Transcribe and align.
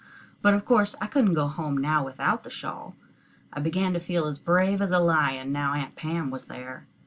But 0.41 0.55
of 0.55 0.65
course 0.65 0.95
I 0.99 1.05
couldn't 1.05 1.35
go 1.35 1.47
home 1.47 1.77
now 1.77 2.03
without 2.03 2.41
the 2.43 2.49
shawl. 2.49 2.95
I 3.53 3.59
began 3.59 3.93
to 3.93 3.99
feel 3.99 4.25
as 4.25 4.39
brave 4.39 4.81
as 4.81 4.89
a 4.91 4.97
lion 4.97 5.51
now 5.51 5.75
Aunt 5.75 5.95
Pam 5.95 6.31
was 6.31 6.45
there. 6.47 6.87